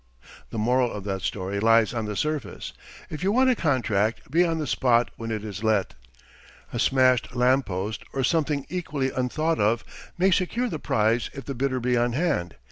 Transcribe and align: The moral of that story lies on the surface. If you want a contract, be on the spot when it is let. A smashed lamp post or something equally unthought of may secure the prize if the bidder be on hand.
The 0.49 0.57
moral 0.57 0.91
of 0.91 1.03
that 1.03 1.21
story 1.21 1.59
lies 1.59 1.93
on 1.93 2.05
the 2.05 2.15
surface. 2.15 2.73
If 3.11 3.21
you 3.21 3.31
want 3.31 3.51
a 3.51 3.55
contract, 3.55 4.31
be 4.31 4.43
on 4.43 4.57
the 4.57 4.65
spot 4.65 5.11
when 5.15 5.29
it 5.29 5.43
is 5.43 5.63
let. 5.63 5.93
A 6.73 6.79
smashed 6.79 7.35
lamp 7.35 7.67
post 7.67 8.03
or 8.11 8.23
something 8.23 8.65
equally 8.67 9.11
unthought 9.11 9.59
of 9.59 9.83
may 10.17 10.31
secure 10.31 10.69
the 10.69 10.79
prize 10.79 11.29
if 11.33 11.45
the 11.45 11.53
bidder 11.53 11.79
be 11.79 11.97
on 11.97 12.13
hand. 12.13 12.55